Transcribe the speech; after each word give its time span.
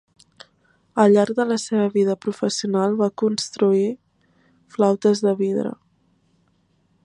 Al 1.03 1.11
llarg 1.15 1.35
de 1.39 1.45
la 1.49 1.57
seva 1.63 1.85
vida 1.97 2.15
professional 2.27 2.97
va 3.03 3.11
construir 3.25 3.85
flautes 4.77 5.25
de 5.27 5.39
vidre. 5.45 5.75